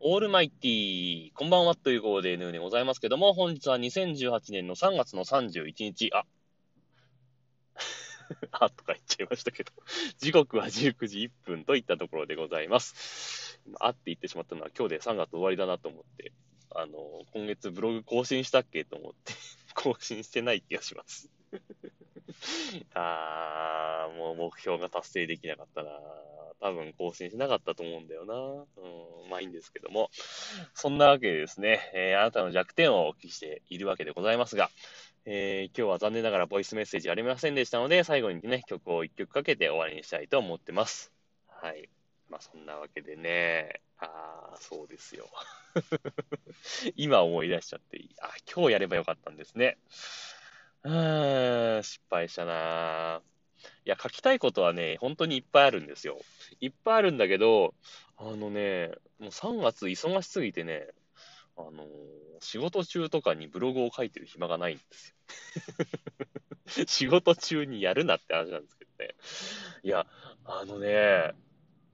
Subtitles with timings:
[0.00, 6.24] オールマイティー、こんばんはという号で N でございますけども、本日は2018年の3月の31日、あ、
[8.52, 9.72] あとか言っちゃいましたけど、
[10.18, 13.60] 時刻は19時1分といったところでございます。
[13.80, 16.32] あって言ってしまったのは今日で3月終わりだなと思って、
[16.70, 16.92] あの、
[17.32, 19.32] 今月ブログ更新したっけと思って
[19.74, 21.28] 更新してない気がします。
[22.94, 25.90] あー、もう目標が達成できなかったな
[26.60, 28.34] 多分更新しなかったと思うんだよな。
[28.34, 30.10] うん、まあいいんですけども。
[30.74, 34.70] そんなわけでですね、えー、あなたの弱点をお聞きしているわけでございますが、
[35.24, 41.12] えー、今日は残念ながらボイスメッセージありませんでしたので、最後にね、曲を一曲かけて終わりにしたいと思ってます。
[41.48, 41.88] はい。
[42.28, 45.28] まあそんなわけでね、ああ、そうですよ。
[46.96, 49.78] 今思い出しちゃっていい、あ、今日やればよかったんですね。
[50.84, 53.22] うーん、失敗したな
[53.84, 56.18] いや、書きたいことはね、本当にいっぱいあるんですよ。
[56.60, 57.74] いっぱいあるんだけど、
[58.16, 60.88] あのね、もう3月忙しすぎてね、
[61.56, 61.86] あのー、
[62.40, 65.14] 仕事中とかにブログを書いてる暇がないんです
[66.66, 66.84] よ。
[66.86, 69.14] 仕事中にやるなって話なんですけどね。
[69.82, 70.06] いや、
[70.44, 71.34] あのね、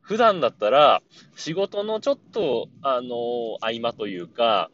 [0.00, 1.02] 普段だったら、
[1.36, 3.10] 仕事のちょっと、あのー、
[3.60, 4.70] 合間というか、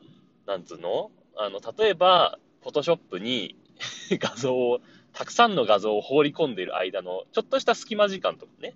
[0.46, 1.10] なんつうの？
[1.36, 3.56] あの、例えば、フォトショップに
[4.18, 4.80] 画像を
[5.12, 8.74] たくさんの画像を放り込んでいる間の、ちょっとした隙間時間とかね、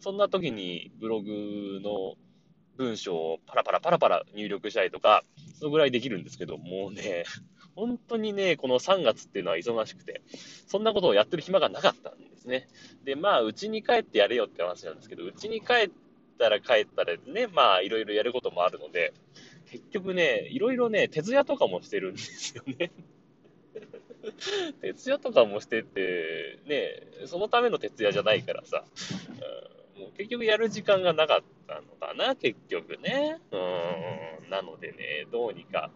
[0.00, 2.16] そんな時にブログの
[2.76, 5.24] 文章をパラパラパラパラ入力したりとか、
[5.58, 7.24] そのぐらいできるんですけど、もうね、
[7.74, 10.22] 本当にね、この3月っていうのは忙しくて、
[10.66, 12.68] そんなことをやってる暇がなかったんですね。
[13.04, 15.90] で、まあ、うちに帰ってやれよって話なんですけど、うちに帰っ
[16.38, 19.12] たら帰ったらね、まあ、いろいろやることもあるので、
[19.70, 22.90] 結局ね、いろいろね、徹夜とかもしてるんですよね。
[24.80, 28.84] 徹夜とかもしてて、ね、そのための徹夜じゃないからさ、
[29.96, 33.40] うん、もう結局やる時間がなかったのかな、結局ね。
[33.50, 35.90] うん、なのでね、どうにか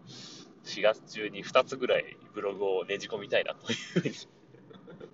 [0.64, 4.14] 4月中に2つぐらいブログをねじ込みたいなというふうに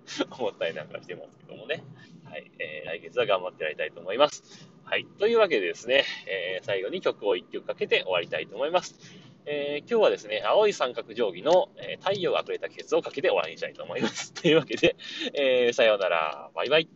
[0.39, 1.83] 思ったりなんかしてますけどもね。
[2.25, 4.69] はい、えー、来月は頑張ってやりたいと思います。
[4.83, 5.05] はい。
[5.17, 8.95] というわけでですね、えー、最後に曲を1曲かけて終わりたいと思います。
[9.51, 14.31] えー、今日はですね、青い三角定規の、えー、太陽がくれた季節をかけて終わりにしたいと思います。
[14.31, 14.95] というわけで、
[15.33, 16.51] えー、さようなら。
[16.53, 16.87] バイバイ。